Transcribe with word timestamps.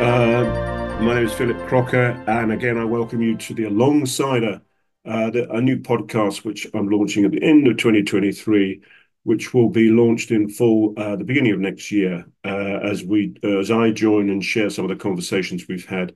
My 0.00 1.14
name 1.14 1.26
is 1.26 1.32
Philip 1.32 1.66
Crocker, 1.66 2.22
and 2.26 2.52
again, 2.52 2.78
I 2.78 2.84
welcome 2.84 3.20
you 3.20 3.36
to 3.36 3.54
the 3.54 3.64
Alongsider, 3.64 4.60
uh, 5.04 5.30
the, 5.30 5.50
a 5.50 5.60
new 5.60 5.78
podcast 5.78 6.44
which 6.44 6.66
I'm 6.72 6.88
launching 6.88 7.24
at 7.24 7.32
the 7.32 7.42
end 7.42 7.66
of 7.68 7.78
2023, 7.78 8.80
which 9.24 9.52
will 9.52 9.68
be 9.68 9.90
launched 9.90 10.30
in 10.30 10.48
full 10.48 10.94
uh, 10.98 11.16
the 11.16 11.24
beginning 11.24 11.52
of 11.52 11.58
next 11.58 11.90
year, 11.90 12.26
uh, 12.44 12.78
as 12.82 13.02
we 13.02 13.34
as 13.42 13.70
I 13.70 13.90
join 13.90 14.30
and 14.30 14.44
share 14.44 14.70
some 14.70 14.84
of 14.84 14.90
the 14.90 15.02
conversations 15.02 15.68
we've 15.68 15.84
had 15.84 16.14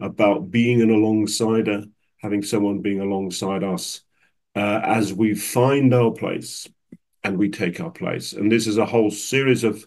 about 0.00 0.50
being 0.50 0.80
an 0.80 0.88
alongsider, 0.90 1.90
having 2.18 2.42
someone 2.42 2.80
being 2.80 3.00
alongside 3.00 3.64
us 3.64 4.02
uh, 4.54 4.80
as 4.82 5.12
we 5.12 5.34
find 5.34 5.92
our 5.92 6.10
place 6.10 6.68
and 7.24 7.36
we 7.36 7.50
take 7.50 7.80
our 7.80 7.90
place. 7.90 8.32
And 8.32 8.50
this 8.50 8.66
is 8.66 8.78
a 8.78 8.86
whole 8.86 9.10
series 9.10 9.64
of 9.64 9.86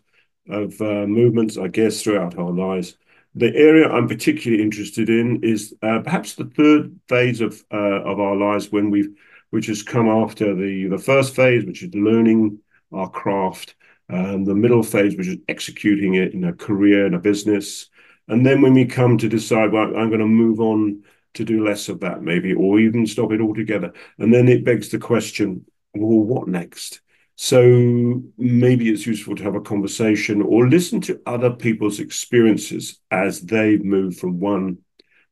of 0.50 0.80
uh, 0.82 1.08
movements, 1.08 1.58
I 1.58 1.68
guess, 1.68 2.02
throughout 2.04 2.38
our 2.38 2.52
lives. 2.52 2.98
The 3.36 3.56
area 3.56 3.88
I'm 3.88 4.08
particularly 4.08 4.64
interested 4.64 5.10
in 5.10 5.44
is 5.44 5.74
uh, 5.82 6.00
perhaps 6.00 6.36
the 6.36 6.46
third 6.46 7.00
phase 7.08 7.42
of 7.42 7.64
uh, 7.72 8.02
of 8.04 8.20
our 8.20 8.36
lives 8.36 8.72
when 8.72 8.90
we've 8.90 9.16
which 9.52 9.68
has 9.68 9.84
come 9.84 10.08
after 10.08 10.56
the 10.56 10.88
the 10.88 10.98
first 10.98 11.36
phase, 11.36 11.66
which 11.66 11.84
is 11.84 11.94
learning 11.94 12.60
our 12.92 13.10
craft, 13.10 13.76
um, 14.10 14.46
the 14.46 14.56
middle 14.56 14.84
phase, 14.84 15.16
which 15.16 15.28
is 15.28 15.38
executing 15.48 16.16
it 16.16 16.34
in 16.34 16.44
a 16.44 16.54
career 16.54 17.06
and 17.06 17.16
a 17.16 17.20
business, 17.20 17.90
and 18.28 18.46
then 18.46 18.62
when 18.62 18.74
we 18.74 18.86
come 18.86 19.18
to 19.18 19.30
decide, 19.30 19.72
well, 19.72 19.96
I'm 19.96 20.10
going 20.10 20.20
to 20.20 20.26
move 20.26 20.60
on 20.60 21.04
to 21.36 21.46
do 21.46 21.64
less 21.64 21.90
of 21.90 22.00
that, 22.00 22.22
maybe, 22.22 22.54
or 22.54 22.80
even 22.80 23.06
stop 23.06 23.32
it 23.32 23.42
altogether, 23.42 23.94
and 24.18 24.34
then 24.34 24.48
it 24.48 24.66
begs 24.66 24.90
the 24.90 25.00
question, 25.00 25.66
well, 25.94 26.20
what 26.20 26.48
next? 26.48 27.02
So 27.42 28.22
maybe 28.38 28.90
it's 28.90 29.08
useful 29.08 29.34
to 29.38 29.44
have 29.44 29.56
a 29.56 29.62
conversation 29.62 30.42
or 30.42 30.68
listen 30.68 31.00
to 31.00 31.22
other 31.26 31.50
people's 31.50 32.02
experiences 32.02 33.00
as 33.12 33.40
they 33.40 33.78
move 33.78 34.18
from 34.18 34.42
one 34.42 34.80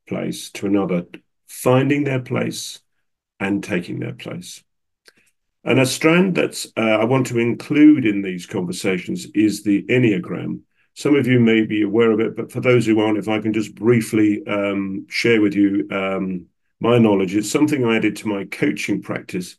place 0.08 0.50
to 0.52 0.68
another, 0.68 1.04
finding 1.48 2.06
their 2.06 2.22
place 2.22 2.80
and 3.42 3.62
taking 3.62 4.00
their 4.00 4.14
place. 4.14 4.64
And 5.66 5.82
a 5.82 5.86
strand 5.86 6.36
that 6.36 6.66
uh, 6.78 6.80
I 6.80 7.04
want 7.04 7.28
to 7.28 7.40
include 7.40 8.06
in 8.06 8.22
these 8.22 8.46
conversations 8.46 9.28
is 9.36 9.64
the 9.64 9.84
Enneagram. 9.90 10.62
Some 10.94 11.14
of 11.14 11.28
you 11.28 11.42
may 11.42 11.66
be 11.66 11.82
aware 11.82 12.14
of 12.14 12.22
it, 12.22 12.38
but 12.38 12.54
for 12.54 12.62
those 12.62 12.86
who 12.86 13.02
aren't, 13.02 13.18
if 13.18 13.28
I 13.28 13.40
can 13.40 13.52
just 13.52 13.76
briefly 13.76 14.48
um, 14.48 15.08
share 15.10 15.42
with 15.42 15.56
you 15.56 15.86
um, 15.92 16.46
my 16.80 17.00
knowledge, 17.00 17.36
it's 17.36 17.52
something 17.52 17.84
I 17.84 17.98
added 17.98 18.16
to 18.16 18.30
my 18.30 18.46
coaching 18.46 19.02
practice. 19.02 19.58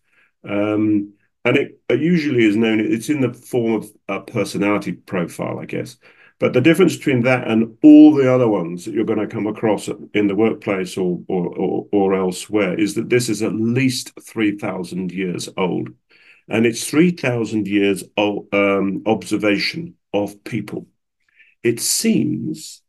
Um, 0.49 1.13
and 1.49 1.57
it, 1.57 1.81
usually 1.99 2.45
is 2.45 2.57
known, 2.57 2.79
it's 2.79 3.09
in 3.09 3.23
the 3.23 3.33
form 3.33 3.73
of 3.73 3.91
a 4.09 4.21
personality 4.21 4.93
profile, 4.93 5.59
I 5.59 5.65
guess. 5.65 5.97
But 6.39 6.53
the 6.53 6.61
difference 6.61 6.97
between 6.97 7.23
that 7.23 7.49
and 7.49 7.79
all 7.83 8.15
the 8.15 8.33
other 8.33 8.47
ones 8.47 8.85
that 8.85 8.93
you're 8.93 9.05
going 9.07 9.19
to 9.19 9.27
come 9.27 9.47
across 9.47 9.89
in 10.13 10.27
the 10.27 10.35
workplace 10.35 10.99
or, 10.99 11.21
or, 11.27 11.47
or, 11.47 11.87
or 11.91 12.15
elsewhere 12.15 12.79
is 12.79 12.95
that 12.95 13.09
this 13.09 13.31
is 13.31 13.43
at 13.43 13.55
least 13.55 14.13
3,000 14.21 15.11
years 15.11 15.49
old. 15.57 15.89
And 16.49 16.67
it's 16.67 16.89
3,000 16.89 17.67
years 17.67 18.05
of 18.19 18.47
um, 18.53 19.03
observation 19.07 19.95
of 20.13 20.45
people. 20.45 20.87
It 21.63 21.81
seems 21.81 22.83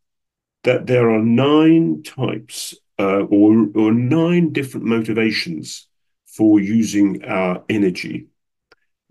that 0.63 0.85
there 0.85 1.09
are 1.09 1.23
nine 1.23 2.03
types 2.03 2.75
uh, 2.99 3.21
or, 3.21 3.69
or 3.73 3.93
nine 3.93 4.51
different 4.51 4.85
motivations 4.85 5.87
for 6.25 6.59
using 6.59 7.23
our 7.23 7.63
energy 7.69 8.27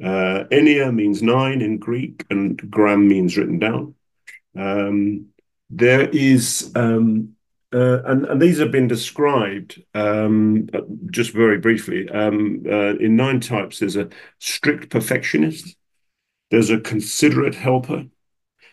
uh, 0.03 0.45
means 0.51 1.23
nine 1.23 1.61
in 1.61 1.79
Greek, 1.79 2.25
and 2.31 2.71
gram 2.71 3.09
means 3.09 3.37
written 3.37 3.59
down. 3.59 3.95
Um, 4.57 5.27
there 5.71 6.09
is, 6.09 6.73
um, 6.75 7.35
uh, 7.73 8.03
and, 8.05 8.25
and 8.27 8.41
these 8.41 8.59
have 8.59 8.71
been 8.71 8.89
described 8.89 9.83
um, 9.95 10.69
just 11.11 11.33
very 11.33 11.59
briefly. 11.59 12.09
Um, 12.09 12.65
uh, 12.67 12.97
in 12.97 13.17
nine 13.17 13.41
types, 13.41 13.79
there's 13.79 13.97
a 13.97 14.09
strict 14.39 14.91
perfectionist, 14.91 15.77
there's 16.51 16.71
a 16.71 16.81
considerate 16.81 17.55
helper, 17.55 18.07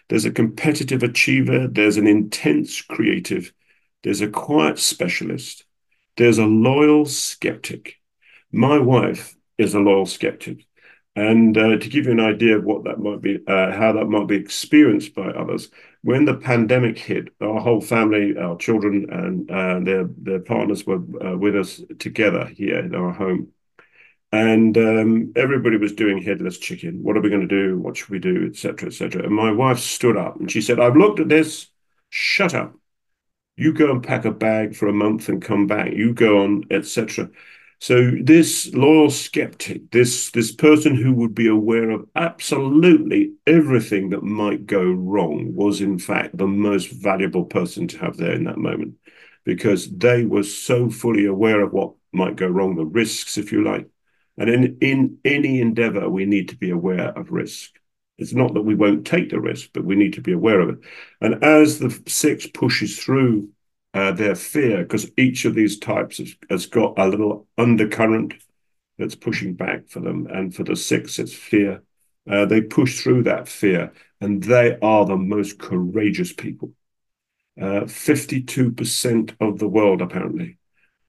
there's 0.07 0.25
a 0.25 0.31
competitive 0.31 1.03
achiever, 1.03 1.67
there's 1.67 1.97
an 1.97 2.07
intense 2.07 2.81
creative, 2.81 3.51
there's 4.03 4.21
a 4.21 4.29
quiet 4.29 4.79
specialist, 4.79 5.65
there's 6.17 6.37
a 6.37 6.45
loyal 6.45 7.05
skeptic. 7.05 7.95
My 8.51 8.79
wife 8.79 9.35
is 9.57 9.73
a 9.73 9.79
loyal 9.79 10.05
skeptic. 10.05 10.65
And 11.15 11.57
uh, 11.57 11.77
to 11.77 11.89
give 11.89 12.05
you 12.05 12.11
an 12.11 12.19
idea 12.19 12.57
of 12.57 12.65
what 12.65 12.83
that 12.83 12.99
might 12.99 13.21
be, 13.21 13.39
uh, 13.47 13.71
how 13.71 13.93
that 13.93 14.05
might 14.05 14.27
be 14.27 14.35
experienced 14.35 15.15
by 15.15 15.27
others, 15.29 15.69
when 16.01 16.25
the 16.25 16.35
pandemic 16.35 16.97
hit, 16.99 17.29
our 17.39 17.61
whole 17.61 17.79
family, 17.79 18.37
our 18.37 18.57
children, 18.57 19.07
and 19.09 19.49
uh, 19.49 19.79
their 19.79 20.09
their 20.17 20.39
partners 20.39 20.85
were 20.85 21.01
uh, 21.25 21.37
with 21.37 21.55
us 21.55 21.81
together 21.99 22.45
here 22.47 22.79
in 22.79 22.93
our 22.93 23.13
home, 23.13 23.47
and 24.33 24.77
um, 24.77 25.31
everybody 25.37 25.77
was 25.77 25.93
doing 25.93 26.21
headless 26.21 26.57
chicken. 26.57 27.01
What 27.01 27.15
are 27.15 27.21
we 27.21 27.29
going 27.29 27.47
to 27.47 27.47
do? 27.47 27.77
What 27.77 27.95
should 27.95 28.09
we 28.09 28.19
do? 28.19 28.47
Etc. 28.47 28.87
Etc. 28.87 29.23
And 29.23 29.33
my 29.33 29.51
wife 29.51 29.79
stood 29.79 30.17
up 30.17 30.37
and 30.39 30.51
she 30.51 30.61
said, 30.61 30.81
"I've 30.81 30.97
looked 30.97 31.21
at 31.21 31.29
this. 31.29 31.67
Shut 32.09 32.53
up. 32.53 32.75
You 33.55 33.71
go 33.73 33.89
and 33.89 34.03
pack 34.03 34.25
a 34.25 34.31
bag 34.31 34.75
for 34.75 34.89
a 34.89 34.93
month 34.93 35.29
and 35.29 35.41
come 35.41 35.65
back. 35.65 35.93
You 35.93 36.13
go 36.13 36.43
on, 36.43 36.65
etc." 36.69 37.29
So 37.85 38.09
this 38.19 38.73
loyal 38.73 39.11
skeptic, 39.11 39.91
this 39.91 40.31
this 40.31 40.51
person 40.51 40.95
who 40.95 41.13
would 41.13 41.35
be 41.35 41.47
aware 41.47 41.91
of 41.91 42.09
absolutely 42.15 43.33
everything 43.45 44.09
that 44.09 44.23
might 44.23 44.65
go 44.65 44.81
wrong, 44.81 45.53
was 45.53 45.81
in 45.81 45.99
fact 45.99 46.35
the 46.35 46.47
most 46.47 46.89
valuable 46.89 47.45
person 47.45 47.87
to 47.89 47.99
have 47.99 48.17
there 48.17 48.33
in 48.33 48.45
that 48.45 48.57
moment, 48.57 48.95
because 49.43 49.87
they 49.95 50.25
were 50.25 50.41
so 50.41 50.89
fully 50.89 51.27
aware 51.27 51.61
of 51.61 51.73
what 51.73 51.93
might 52.11 52.35
go 52.35 52.47
wrong, 52.47 52.75
the 52.75 52.85
risks, 52.85 53.37
if 53.37 53.51
you 53.51 53.63
like. 53.63 53.87
And 54.35 54.49
in 54.49 54.77
in 54.81 55.19
any 55.23 55.61
endeavor, 55.61 56.09
we 56.09 56.25
need 56.25 56.49
to 56.49 56.57
be 56.57 56.71
aware 56.71 57.09
of 57.09 57.29
risk. 57.29 57.69
It's 58.17 58.33
not 58.33 58.55
that 58.55 58.63
we 58.63 58.73
won't 58.73 59.05
take 59.05 59.29
the 59.29 59.39
risk, 59.39 59.69
but 59.73 59.85
we 59.85 59.95
need 59.95 60.13
to 60.13 60.21
be 60.21 60.31
aware 60.31 60.59
of 60.59 60.69
it. 60.69 60.79
And 61.21 61.43
as 61.43 61.77
the 61.77 61.91
six 62.07 62.47
pushes 62.47 62.97
through 62.97 63.49
uh, 63.95 64.11
their 64.11 64.35
fear, 64.35 64.83
because 64.83 65.09
each 65.17 65.45
of 65.45 65.55
these 65.55 65.79
types 65.79 66.17
has, 66.17 66.35
has 66.49 66.65
got 66.65 66.99
a 66.99 67.07
little 67.07 67.47
undercurrent 67.57 68.33
that's 68.97 69.15
pushing 69.15 69.53
back 69.53 69.87
for 69.87 70.01
them. 70.01 70.27
And 70.27 70.53
for 70.53 70.63
the 70.63 70.75
six, 70.75 71.17
it's 71.17 71.33
fear. 71.33 71.81
Uh, 72.29 72.45
they 72.45 72.59
push 72.59 73.01
through 73.01 73.23
that 73.23 73.47
fear, 73.47 73.93
and 74.19 74.43
they 74.43 74.77
are 74.81 75.05
the 75.05 75.15
most 75.15 75.59
courageous 75.59 76.33
people. 76.33 76.73
Uh, 77.59 77.85
52% 77.85 79.35
of 79.39 79.59
the 79.59 79.67
world, 79.67 80.01
apparently, 80.01 80.57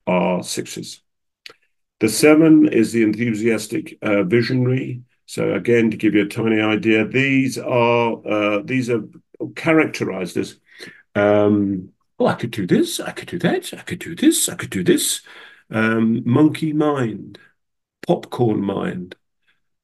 are 0.06 0.44
sixes. 0.44 1.02
The 1.98 2.08
seven 2.08 2.68
is 2.68 2.92
the 2.92 3.02
enthusiastic 3.02 3.98
uh, 4.00 4.22
visionary. 4.22 5.02
So 5.24 5.54
again, 5.54 5.90
to 5.90 5.96
give 5.96 6.14
you 6.14 6.22
a 6.22 6.28
tiny 6.28 6.60
idea, 6.60 7.04
these 7.04 7.58
are 7.58 8.20
uh, 8.24 8.62
these 8.62 8.90
are 8.90 9.02
characterized 9.56 10.36
as 10.36 10.60
um, 11.16 11.90
oh, 12.18 12.26
I 12.26 12.34
could 12.34 12.50
do 12.50 12.66
this, 12.66 13.00
I 13.00 13.12
could 13.12 13.28
do 13.28 13.38
that, 13.40 13.72
I 13.74 13.82
could 13.82 13.98
do 13.98 14.14
this, 14.14 14.48
I 14.48 14.54
could 14.54 14.70
do 14.70 14.82
this. 14.82 15.22
Um, 15.70 16.22
monkey 16.24 16.72
mind, 16.72 17.38
popcorn 18.06 18.62
mind. 18.62 19.16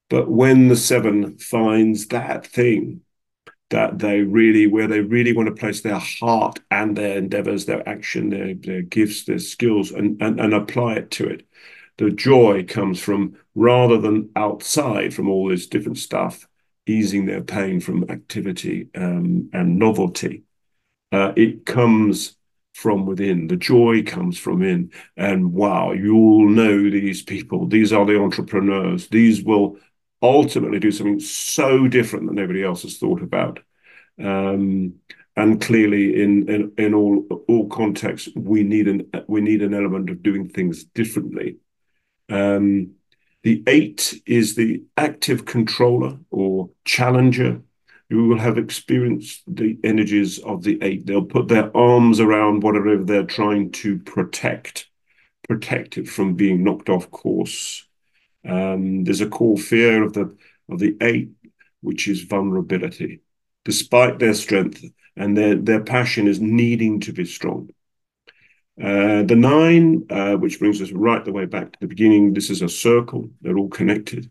But 0.08 0.30
when 0.30 0.68
the 0.68 0.76
seven 0.76 1.38
finds 1.38 2.08
that 2.08 2.46
thing 2.46 3.00
that 3.70 3.98
they 3.98 4.20
really, 4.20 4.66
where 4.66 4.86
they 4.86 5.00
really 5.00 5.32
want 5.32 5.48
to 5.48 5.54
place 5.54 5.80
their 5.80 5.98
heart 5.98 6.60
and 6.70 6.96
their 6.96 7.16
endeavors, 7.16 7.64
their 7.64 7.86
action, 7.88 8.28
their, 8.28 8.54
their 8.54 8.82
gifts, 8.82 9.24
their 9.24 9.38
skills, 9.38 9.90
and, 9.90 10.20
and, 10.22 10.38
and 10.38 10.52
apply 10.52 10.94
it 10.94 11.10
to 11.12 11.26
it, 11.26 11.46
the 11.96 12.10
joy 12.10 12.64
comes 12.64 13.00
from 13.00 13.36
rather 13.54 13.98
than 13.98 14.30
outside 14.36 15.14
from 15.14 15.28
all 15.28 15.48
this 15.48 15.66
different 15.66 15.98
stuff, 15.98 16.46
easing 16.86 17.26
their 17.26 17.42
pain 17.42 17.80
from 17.80 18.10
activity 18.10 18.88
um, 18.94 19.48
and 19.52 19.78
novelty 19.78 20.44
uh, 21.12 21.32
it 21.36 21.66
comes 21.66 22.36
from 22.74 23.06
within. 23.06 23.46
The 23.46 23.56
joy 23.56 24.02
comes 24.02 24.38
from 24.38 24.62
in. 24.62 24.90
And 25.16 25.52
wow, 25.52 25.92
you 25.92 26.16
all 26.16 26.48
know 26.48 26.90
these 26.90 27.22
people. 27.22 27.66
These 27.66 27.92
are 27.92 28.06
the 28.06 28.18
entrepreneurs. 28.18 29.08
These 29.08 29.42
will 29.42 29.76
ultimately 30.22 30.78
do 30.78 30.90
something 30.90 31.20
so 31.20 31.86
different 31.86 32.26
that 32.26 32.34
nobody 32.34 32.64
else 32.64 32.82
has 32.82 32.98
thought 32.98 33.22
about. 33.22 33.60
Um, 34.18 34.94
and 35.36 35.60
clearly, 35.60 36.22
in, 36.22 36.48
in 36.48 36.72
in 36.76 36.94
all 36.94 37.26
all 37.48 37.66
contexts, 37.68 38.28
we 38.36 38.62
need 38.62 38.86
an 38.86 39.10
we 39.28 39.40
need 39.40 39.62
an 39.62 39.72
element 39.72 40.10
of 40.10 40.22
doing 40.22 40.48
things 40.48 40.84
differently. 40.84 41.56
Um, 42.28 42.92
the 43.42 43.62
eight 43.66 44.22
is 44.26 44.54
the 44.54 44.84
active 44.96 45.46
controller 45.46 46.18
or 46.30 46.70
challenger 46.84 47.62
who 48.12 48.28
will 48.28 48.38
have 48.38 48.58
experienced 48.58 49.42
the 49.46 49.78
energies 49.82 50.38
of 50.40 50.62
the 50.62 50.76
eight. 50.82 51.06
They'll 51.06 51.34
put 51.36 51.48
their 51.48 51.68
arms 51.74 52.20
around 52.20 52.62
whatever 52.62 53.02
they're 53.02 53.36
trying 53.38 53.70
to 53.82 53.98
protect, 54.14 54.74
protect 55.48 55.96
it 55.98 56.08
from 56.08 56.34
being 56.34 56.62
knocked 56.62 56.88
off 56.88 57.10
course. 57.10 57.88
Um, 58.44 59.04
there's 59.04 59.22
a 59.22 59.28
core 59.38 59.56
fear 59.56 60.02
of 60.02 60.12
the 60.12 60.36
of 60.72 60.78
the 60.78 60.96
eight, 61.00 61.30
which 61.80 62.06
is 62.12 62.22
vulnerability. 62.34 63.20
Despite 63.64 64.18
their 64.18 64.34
strength 64.34 64.84
and 65.16 65.36
their 65.36 65.54
their 65.68 65.82
passion 65.82 66.28
is 66.28 66.40
needing 66.40 67.00
to 67.00 67.12
be 67.12 67.24
strong, 67.24 67.70
Uh, 68.80 69.22
the 69.32 69.36
nine, 69.36 69.86
uh, 70.10 70.34
which 70.42 70.58
brings 70.58 70.80
us 70.80 70.92
right 70.92 71.24
the 71.24 71.32
way 71.38 71.46
back 71.46 71.68
to 71.72 71.78
the 71.80 71.86
beginning, 71.94 72.34
this 72.34 72.50
is 72.50 72.62
a 72.62 72.68
circle. 72.68 73.22
They're 73.40 73.58
all 73.58 73.68
connected 73.68 74.30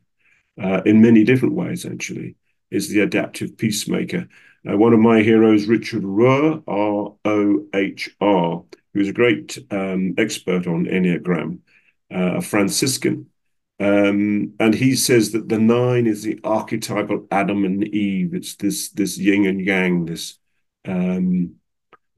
uh, 0.64 0.82
in 0.86 1.02
many 1.02 1.24
different 1.24 1.56
ways, 1.56 1.86
actually, 1.86 2.36
is 2.72 2.90
the 2.90 3.02
adaptive 3.02 3.58
peacemaker. 3.58 4.28
Uh, 4.70 4.78
one 4.78 4.94
of 4.94 5.00
my 5.00 5.22
heroes, 5.22 5.68
Richard 5.68 6.04
Rohr, 6.04 6.64
R 6.68 7.16
O 7.26 7.68
H 7.74 8.10
R, 8.22 8.64
who's 8.94 9.10
a 9.10 9.14
great 9.14 9.58
um, 9.72 10.16
expert 10.18 10.68
on 10.68 10.86
Enneagram, 10.86 11.60
uh, 12.14 12.38
a 12.38 12.42
Franciscan. 12.42 13.28
Um, 13.80 14.54
and 14.60 14.76
he 14.76 14.96
says 14.96 15.32
that 15.32 15.50
the 15.50 15.58
nine 15.58 16.06
is 16.06 16.22
the 16.22 16.40
archetypal 16.44 17.28
Adam 17.32 17.66
and 17.66 17.84
Eve. 17.88 18.36
It's 18.36 18.56
this 18.56 18.90
this 18.90 19.18
yin 19.18 19.46
and 19.48 19.60
yang, 19.60 20.06
this 20.06 20.38
um, 20.86 21.56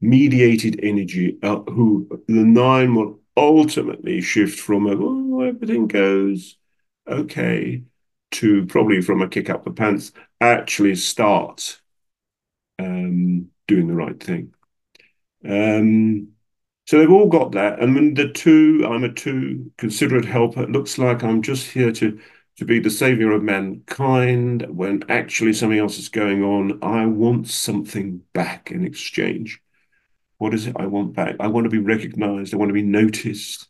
mediated 0.00 0.80
energy. 0.82 1.38
Uh, 1.42 1.60
who 1.60 2.06
the 2.28 2.44
nine 2.44 2.94
will 2.94 3.20
ultimately 3.36 4.20
shift 4.20 4.60
from 4.60 4.86
a 4.86 4.94
oh 4.94 5.40
everything 5.40 5.88
goes 5.88 6.56
okay 7.08 7.82
to 8.34 8.66
probably 8.66 9.00
from 9.00 9.22
a 9.22 9.28
kick 9.28 9.50
up 9.50 9.64
the 9.64 9.70
pants 9.70 10.12
actually 10.40 10.94
start 10.94 11.80
um, 12.78 13.48
doing 13.66 13.86
the 13.86 13.94
right 13.94 14.20
thing. 14.20 14.52
Um, 15.44 16.28
so 16.86 16.98
they've 16.98 17.10
all 17.10 17.28
got 17.28 17.52
that. 17.52 17.80
And 17.80 18.16
the 18.16 18.30
two, 18.30 18.86
I'm 18.88 19.04
a 19.04 19.12
two, 19.12 19.72
considerate 19.78 20.24
helper. 20.24 20.62
It 20.62 20.70
looks 20.70 20.98
like 20.98 21.22
I'm 21.22 21.42
just 21.42 21.70
here 21.70 21.92
to 21.92 22.18
to 22.56 22.64
be 22.64 22.78
the 22.78 22.90
savior 22.90 23.32
of 23.32 23.42
mankind 23.42 24.64
when 24.68 25.02
actually 25.08 25.52
something 25.52 25.78
else 25.78 25.98
is 25.98 26.08
going 26.08 26.44
on. 26.44 26.78
I 26.84 27.04
want 27.06 27.48
something 27.48 28.22
back 28.32 28.70
in 28.70 28.84
exchange. 28.84 29.60
What 30.38 30.54
is 30.54 30.66
it 30.68 30.76
I 30.78 30.86
want 30.86 31.14
back? 31.14 31.36
I 31.40 31.48
want 31.48 31.64
to 31.64 31.70
be 31.70 31.78
recognized. 31.78 32.54
I 32.54 32.56
want 32.56 32.68
to 32.68 32.74
be 32.74 32.82
noticed. 32.82 33.68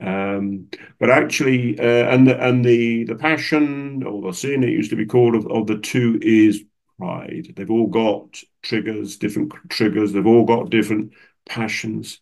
Um, 0.00 0.68
but 0.98 1.10
actually, 1.10 1.78
uh, 1.78 1.82
and 1.82 2.26
the, 2.26 2.44
and 2.44 2.64
the 2.64 3.04
the 3.04 3.14
passion 3.14 4.02
or 4.02 4.22
the 4.22 4.32
sin 4.32 4.64
it 4.64 4.70
used 4.70 4.90
to 4.90 4.96
be 4.96 5.06
called 5.06 5.34
of, 5.34 5.46
of 5.46 5.66
the 5.66 5.78
two 5.78 6.18
is 6.20 6.64
pride. 6.98 7.52
They've 7.56 7.70
all 7.70 7.86
got 7.86 8.40
triggers, 8.62 9.16
different 9.16 9.52
triggers. 9.68 10.12
They've 10.12 10.26
all 10.26 10.44
got 10.44 10.70
different 10.70 11.12
passions. 11.46 12.20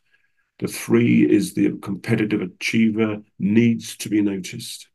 The 0.59 0.69
three 0.69 1.29
is 1.29 1.55
the 1.55 1.77
competitive 1.79 2.41
achiever 2.41 3.23
needs 3.39 3.97
to 3.99 4.09
be 4.09 4.23
noticed. 4.23 4.89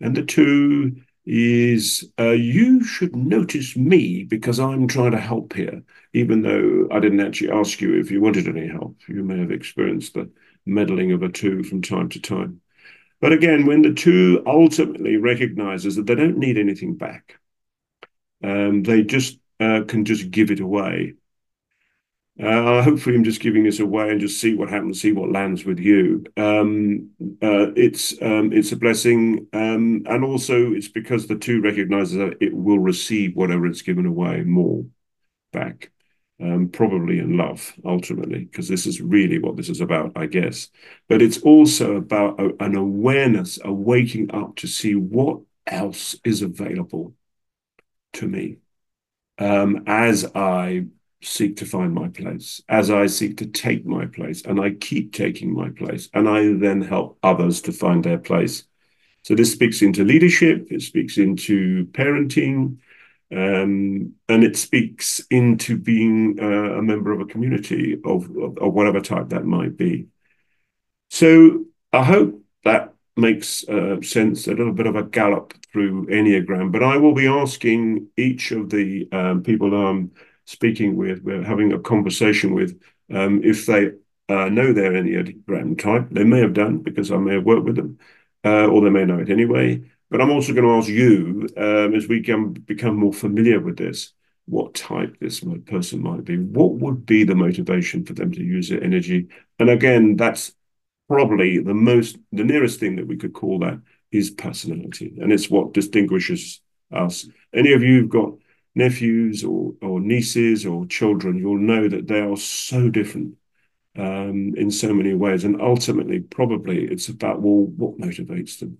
And 0.00 0.16
the 0.16 0.24
two 0.24 1.02
is 1.26 2.10
uh, 2.18 2.30
you 2.30 2.84
should 2.84 3.16
notice 3.16 3.76
me 3.76 4.24
because 4.24 4.60
I'm 4.60 4.86
trying 4.86 5.12
to 5.12 5.20
help 5.20 5.54
here, 5.54 5.82
even 6.12 6.42
though 6.42 6.88
I 6.90 7.00
didn't 7.00 7.20
actually 7.20 7.50
ask 7.50 7.80
you 7.80 7.98
if 7.98 8.10
you 8.10 8.20
wanted 8.20 8.48
any 8.48 8.68
help. 8.68 8.96
You 9.08 9.22
may 9.24 9.38
have 9.38 9.50
experienced 9.50 10.14
the 10.14 10.30
meddling 10.66 11.12
of 11.12 11.22
a 11.22 11.28
two 11.28 11.62
from 11.62 11.82
time 11.82 12.08
to 12.10 12.20
time. 12.20 12.60
But 13.20 13.32
again, 13.32 13.66
when 13.66 13.82
the 13.82 13.94
two 13.94 14.42
ultimately 14.46 15.16
recognizes 15.16 15.96
that 15.96 16.06
they 16.06 16.14
don't 16.14 16.38
need 16.38 16.58
anything 16.58 16.96
back, 16.96 17.38
um, 18.42 18.82
they 18.82 19.02
just 19.02 19.38
uh, 19.60 19.82
can 19.86 20.04
just 20.04 20.30
give 20.30 20.50
it 20.50 20.60
away. 20.60 21.14
Uh, 22.42 22.82
hopefully, 22.82 23.14
I'm 23.14 23.22
just 23.24 23.40
giving 23.40 23.62
this 23.62 23.78
away 23.78 24.10
and 24.10 24.20
just 24.20 24.40
see 24.40 24.54
what 24.54 24.68
happens, 24.68 25.00
see 25.00 25.12
what 25.12 25.30
lands 25.30 25.64
with 25.64 25.78
you. 25.78 26.24
Um, 26.36 27.10
uh, 27.40 27.70
it's 27.76 28.20
um, 28.20 28.52
it's 28.52 28.72
a 28.72 28.76
blessing, 28.76 29.46
um, 29.52 30.02
and 30.06 30.24
also 30.24 30.72
it's 30.72 30.88
because 30.88 31.28
the 31.28 31.36
two 31.36 31.60
recognizes 31.60 32.18
that 32.18 32.38
it 32.40 32.52
will 32.52 32.80
receive 32.80 33.36
whatever 33.36 33.66
it's 33.66 33.82
given 33.82 34.04
away 34.04 34.42
more 34.42 34.84
back 35.52 35.92
um, 36.40 36.68
probably 36.68 37.18
in 37.18 37.36
love 37.36 37.72
ultimately, 37.84 38.44
because 38.44 38.68
this 38.68 38.86
is 38.86 39.00
really 39.00 39.38
what 39.38 39.56
this 39.56 39.68
is 39.68 39.80
about, 39.80 40.12
I 40.16 40.26
guess. 40.26 40.68
But 41.08 41.22
it's 41.22 41.38
also 41.38 41.96
about 41.96 42.40
a, 42.40 42.52
an 42.62 42.76
awareness, 42.76 43.58
a 43.64 43.72
waking 43.72 44.34
up 44.34 44.56
to 44.56 44.66
see 44.66 44.94
what 44.94 45.40
else 45.66 46.16
is 46.24 46.42
available 46.42 47.14
to 48.14 48.26
me 48.26 48.58
um, 49.38 49.84
as 49.86 50.24
I 50.34 50.86
seek 51.22 51.56
to 51.56 51.66
find 51.66 51.94
my 51.94 52.08
place, 52.08 52.62
as 52.68 52.90
I 52.90 53.06
seek 53.06 53.38
to 53.38 53.46
take 53.46 53.86
my 53.86 54.06
place, 54.06 54.44
and 54.44 54.60
I 54.60 54.70
keep 54.70 55.12
taking 55.12 55.52
my 55.52 55.70
place, 55.70 56.08
and 56.12 56.28
I 56.28 56.52
then 56.52 56.82
help 56.82 57.18
others 57.22 57.62
to 57.62 57.72
find 57.72 58.04
their 58.04 58.18
place. 58.18 58.64
So 59.22 59.34
this 59.34 59.52
speaks 59.52 59.80
into 59.80 60.04
leadership, 60.04 60.66
it 60.70 60.82
speaks 60.82 61.16
into 61.16 61.86
parenting, 61.86 62.76
um, 63.32 64.12
and 64.28 64.44
it 64.44 64.56
speaks 64.56 65.20
into 65.30 65.76
being 65.76 66.38
uh, 66.40 66.78
a 66.78 66.82
member 66.82 67.12
of 67.12 67.20
a 67.20 67.26
community 67.26 67.94
of, 68.04 68.24
of, 68.36 68.58
of, 68.58 68.72
whatever 68.72 69.00
type 69.00 69.30
that 69.30 69.44
might 69.44 69.76
be. 69.76 70.06
So 71.10 71.64
I 71.92 72.04
hope 72.04 72.42
that 72.64 72.94
makes 73.16 73.66
uh, 73.68 74.00
sense, 74.02 74.46
a 74.46 74.54
little 74.54 74.72
bit 74.72 74.86
of 74.86 74.96
a 74.96 75.02
gallop 75.02 75.54
through 75.72 76.06
Enneagram. 76.06 76.72
But 76.72 76.82
I 76.82 76.96
will 76.96 77.14
be 77.14 77.26
asking 77.26 78.08
each 78.16 78.50
of 78.50 78.70
the 78.70 79.08
um, 79.12 79.42
people 79.42 79.74
I'm 79.74 80.12
speaking 80.44 80.96
with, 80.96 81.22
we're 81.22 81.42
having 81.42 81.72
a 81.72 81.78
conversation 81.78 82.54
with, 82.54 82.78
um, 83.12 83.42
if 83.42 83.66
they 83.66 83.92
uh, 84.28 84.48
know 84.48 84.72
their 84.72 84.92
Enneagram 84.92 85.78
type. 85.78 86.08
They 86.10 86.24
may 86.24 86.40
have 86.40 86.54
done 86.54 86.78
because 86.78 87.10
I 87.10 87.18
may 87.18 87.34
have 87.34 87.44
worked 87.44 87.64
with 87.64 87.76
them, 87.76 87.98
uh, 88.44 88.66
or 88.66 88.82
they 88.82 88.90
may 88.90 89.04
know 89.04 89.18
it 89.18 89.30
anyway. 89.30 89.82
But 90.14 90.20
I'm 90.20 90.30
also 90.30 90.52
going 90.52 90.64
to 90.64 90.74
ask 90.74 90.88
you, 90.88 91.48
um, 91.56 91.92
as 91.92 92.06
we 92.06 92.22
can 92.22 92.52
become 92.52 92.94
more 92.94 93.12
familiar 93.12 93.58
with 93.58 93.76
this, 93.76 94.12
what 94.44 94.72
type 94.72 95.16
this 95.18 95.42
person 95.66 96.04
might 96.04 96.22
be. 96.22 96.38
What 96.38 96.74
would 96.74 97.04
be 97.04 97.24
the 97.24 97.34
motivation 97.34 98.04
for 98.04 98.12
them 98.12 98.30
to 98.30 98.40
use 98.40 98.68
their 98.68 98.80
energy? 98.80 99.26
And 99.58 99.68
again, 99.68 100.14
that's 100.14 100.52
probably 101.08 101.58
the 101.58 101.74
most, 101.74 102.16
the 102.30 102.44
nearest 102.44 102.78
thing 102.78 102.94
that 102.94 103.08
we 103.08 103.16
could 103.16 103.32
call 103.32 103.58
that 103.58 103.80
is 104.12 104.30
personality. 104.30 105.18
And 105.20 105.32
it's 105.32 105.50
what 105.50 105.74
distinguishes 105.74 106.60
us. 106.92 107.26
Any 107.52 107.72
of 107.72 107.82
you 107.82 108.02
who've 108.02 108.08
got 108.08 108.34
nephews 108.76 109.42
or, 109.42 109.72
or 109.82 110.00
nieces 110.00 110.64
or 110.64 110.86
children, 110.86 111.38
you'll 111.38 111.58
know 111.58 111.88
that 111.88 112.06
they 112.06 112.20
are 112.20 112.36
so 112.36 112.88
different 112.88 113.34
um, 113.98 114.54
in 114.56 114.70
so 114.70 114.94
many 114.94 115.12
ways. 115.14 115.42
And 115.42 115.60
ultimately, 115.60 116.20
probably 116.20 116.84
it's 116.84 117.08
about, 117.08 117.42
well, 117.42 117.66
what 117.66 117.98
motivates 117.98 118.60
them? 118.60 118.78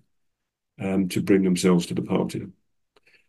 Um, 0.79 1.09
to 1.09 1.21
bring 1.21 1.43
themselves 1.43 1.85
to 1.87 1.93
the 1.93 2.01
party. 2.01 2.47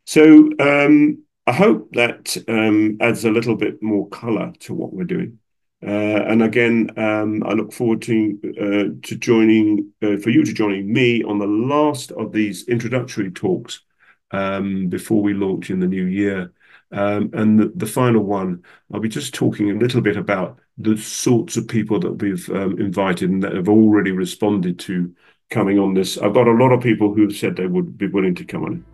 So 0.05 0.51
um, 0.61 1.25
I 1.47 1.53
hope 1.53 1.93
that 1.93 2.37
um, 2.49 2.99
adds 3.01 3.25
a 3.25 3.31
little 3.31 3.57
bit 3.57 3.83
more 3.83 4.09
colour 4.09 4.53
to 4.61 4.75
what 4.75 4.93
we're 4.93 5.05
doing. 5.05 5.39
Uh, 5.83 6.23
and 6.27 6.43
again, 6.43 6.91
um, 6.97 7.43
I 7.45 7.53
look 7.53 7.73
forward 7.73 8.03
to 8.03 8.39
uh, 8.59 9.07
to 9.07 9.17
joining 9.17 9.93
uh, 10.03 10.17
for 10.17 10.31
you 10.31 10.45
to 10.45 10.53
joining 10.53 10.93
me 10.93 11.23
on 11.23 11.39
the 11.39 11.47
last 11.47 12.13
of 12.13 12.33
these 12.33 12.67
introductory 12.67 13.31
talks 13.31 13.83
um, 14.31 14.89
before 14.89 15.23
we 15.23 15.35
launch 15.35 15.71
in 15.71 15.81
the 15.81 15.87
new 15.87 16.07
year. 16.07 16.53
Um, 16.93 17.31
and 17.33 17.59
the, 17.59 17.73
the, 17.75 17.87
final 17.87 18.23
one, 18.23 18.63
I'll 18.93 19.01
be 19.01 19.09
just 19.09 19.35
talking 19.35 19.71
a 19.71 19.75
little 19.75 20.01
bit 20.01 20.17
about 20.17 20.61
the 20.79 20.97
sorts 20.97 21.57
of 21.57 21.67
people 21.67 21.99
that 21.99 22.13
we've 22.13 22.49
invited 22.49 23.29
and 23.29 23.43
that 23.43 23.55
have 23.55 23.69
already 23.69 24.13
responded 24.13 24.79
to 24.81 25.13
coming 25.51 25.79
on 25.79 25.95
this. 25.95 26.19
I've 26.19 26.35
got 26.35 26.49
a 26.49 26.53
lot 26.53 26.73
of 26.73 26.81
people 26.83 27.15
who 27.15 27.23
have 27.23 27.37
said 27.37 27.57
they 27.57 27.67
would 27.67 27.97
be 27.97 28.09
willing 28.09 28.35
to 28.35 28.45
come 28.45 28.65
on 28.65 28.85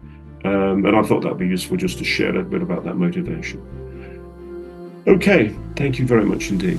Um, 0.45 0.85
and 0.85 0.97
I 0.97 1.03
thought 1.03 1.23
that'd 1.23 1.39
be 1.39 1.47
useful 1.47 1.77
just 1.77 1.99
to 1.99 2.05
share 2.05 2.37
a 2.37 2.43
bit 2.43 2.63
about 2.63 2.85
that 2.85 2.97
motivation. 2.97 3.61
Okay, 5.07 5.55
thank 5.77 5.99
you 5.99 6.07
very 6.07 6.25
much 6.25 6.51
indeed. 6.51 6.79